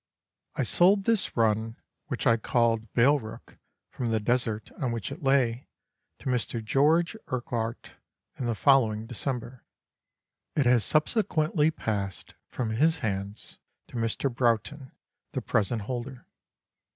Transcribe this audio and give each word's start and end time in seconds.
I 0.55 0.63
sold 0.63 1.03
this 1.03 1.37
run 1.37 1.75
(which 2.07 2.25
I 2.25 2.35
called" 2.35 2.91
Balerook," 2.95 3.59
from 3.91 4.09
the 4.09 4.19
desert 4.19 4.71
on 4.81 4.91
which 4.91 5.11
it 5.11 5.21
lay) 5.21 5.67
to 6.17 6.25
Mr. 6.25 6.65
George 6.65 7.15
Urquhart 7.27 7.91
in 8.39 8.47
the 8.47 8.55
following 8.55 9.05
December. 9.05 9.63
It 10.55 10.65
has 10.65 10.83
subsequently 10.83 11.69
passed 11.69 12.33
from 12.49 12.71
his 12.71 12.97
hands 13.05 13.59
to 13.89 13.95
Mr. 13.97 14.33
Broughton, 14.33 14.91
the 15.33 15.41
present 15.43 15.83
holder. 15.83 16.25